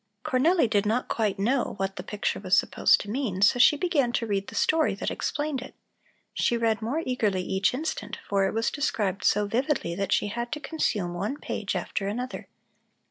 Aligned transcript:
Cornelli 0.25 0.67
did 0.67 0.87
not 0.87 1.07
quite 1.07 1.37
know 1.37 1.75
what 1.77 1.95
the 1.95 2.01
picture 2.01 2.39
was 2.39 2.57
supposed 2.57 2.99
to 3.01 3.09
mean, 3.11 3.39
so 3.43 3.59
she 3.59 3.77
began 3.77 4.11
to 4.13 4.25
read 4.25 4.47
the 4.47 4.55
story 4.55 4.95
that 4.95 5.11
explained 5.11 5.61
it. 5.61 5.75
She 6.33 6.57
read 6.57 6.81
more 6.81 7.03
eagerly 7.05 7.43
each 7.43 7.71
instant, 7.71 8.17
for 8.27 8.47
it 8.47 8.53
was 8.55 8.71
described 8.71 9.23
so 9.23 9.45
vividly 9.45 9.93
that 9.93 10.11
she 10.11 10.29
had 10.29 10.51
to 10.53 10.59
consume 10.59 11.13
one 11.13 11.37
page 11.37 11.75
after 11.75 12.07
another. 12.07 12.47